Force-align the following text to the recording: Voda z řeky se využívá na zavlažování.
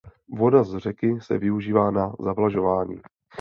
Voda 0.29 0.63
z 0.63 0.77
řeky 0.77 1.21
se 1.21 1.37
využívá 1.37 1.91
na 1.91 2.13
zavlažování. 2.19 3.01